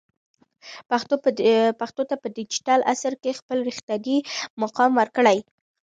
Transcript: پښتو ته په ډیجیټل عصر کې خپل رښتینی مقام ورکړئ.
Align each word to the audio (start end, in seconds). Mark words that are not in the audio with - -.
پښتو 1.79 2.03
ته 2.09 2.15
په 2.21 2.27
ډیجیټل 2.37 2.79
عصر 2.93 3.13
کې 3.21 3.37
خپل 3.39 3.57
رښتینی 3.69 4.17
مقام 4.61 4.91
ورکړئ. 4.99 5.39